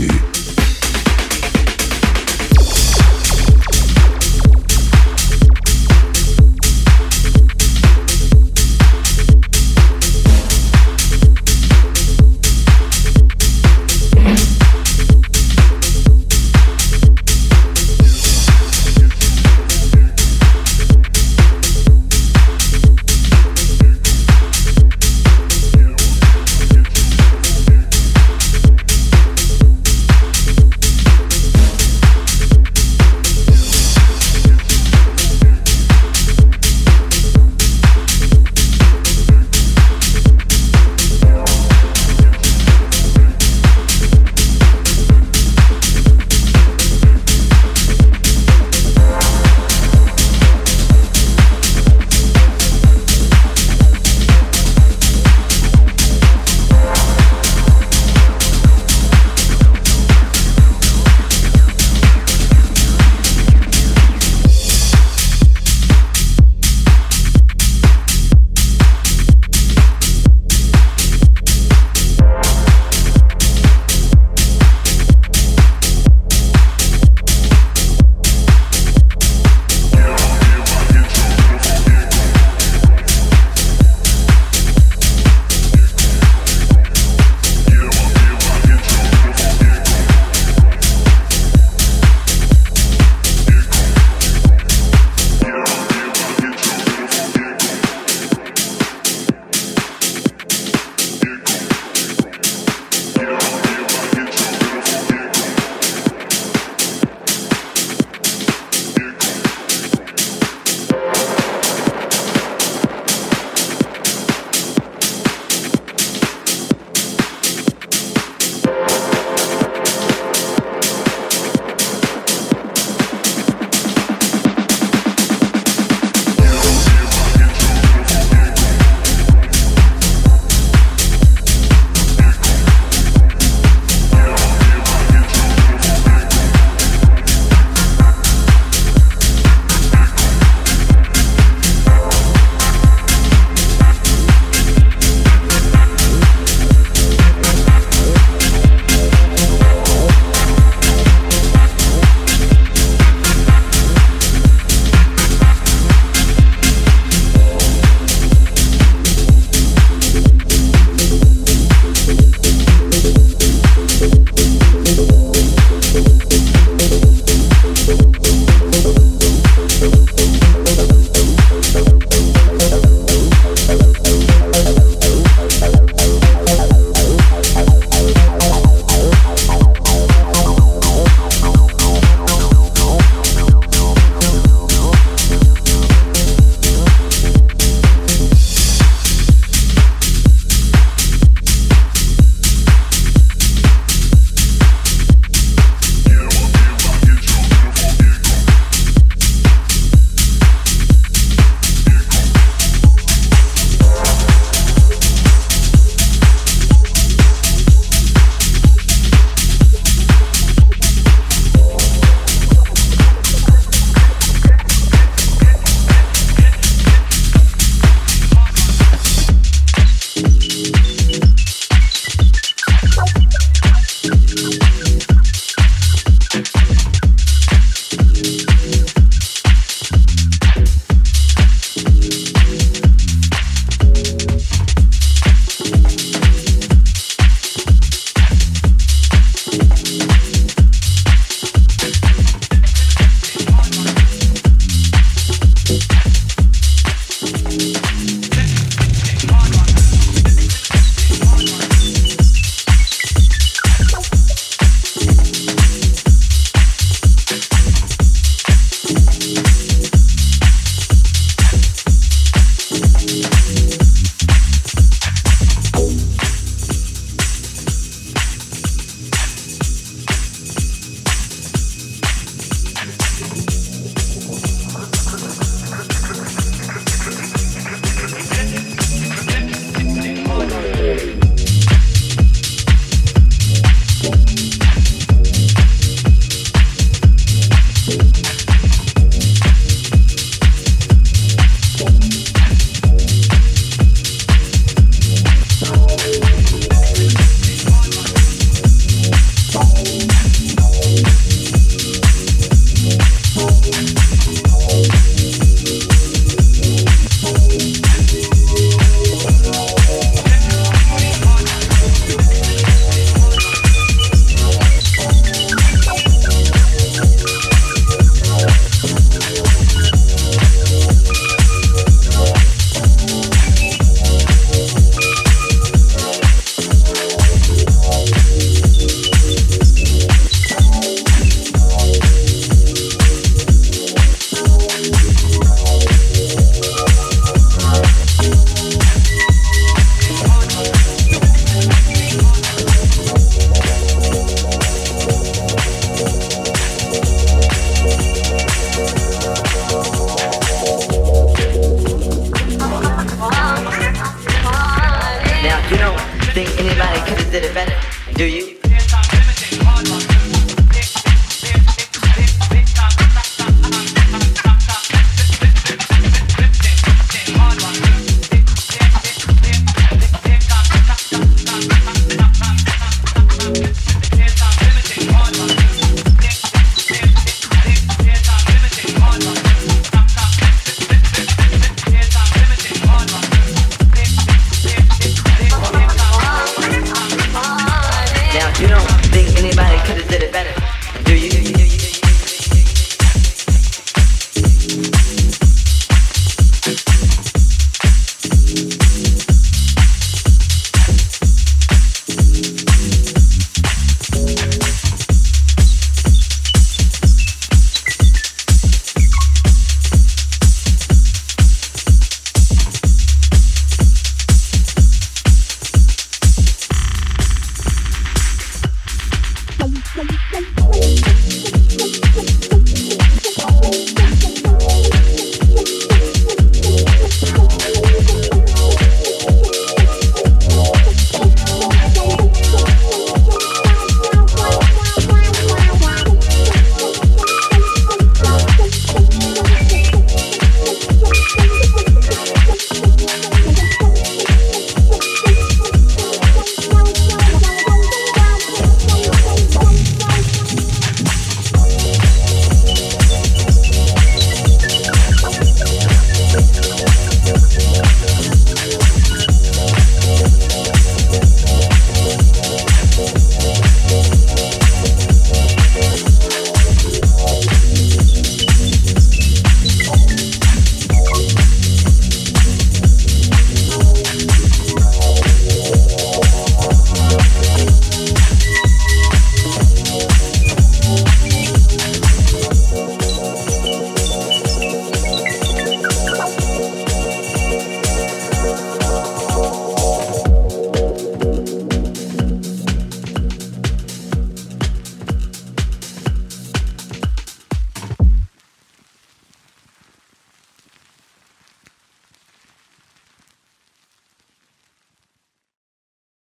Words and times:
see. 0.00 0.39